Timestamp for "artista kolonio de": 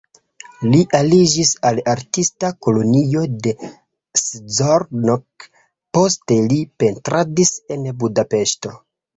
1.91-3.53